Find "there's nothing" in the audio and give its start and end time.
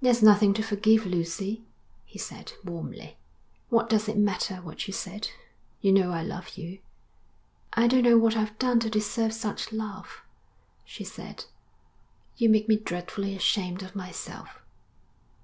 0.00-0.54